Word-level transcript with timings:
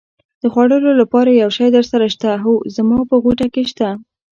د 0.41 0.43
خوړلو 0.53 0.91
لپاره 1.01 1.29
یو 1.41 1.49
شی 1.57 1.67
درسره 1.77 2.05
شته؟ 2.13 2.31
هو، 2.43 2.53
زما 2.75 2.99
په 3.09 3.15
غوټه 3.23 3.47
کې 3.53 3.63
شته. 3.71 3.89